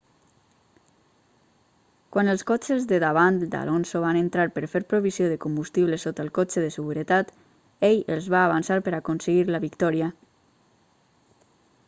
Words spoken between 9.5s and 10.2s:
la victòria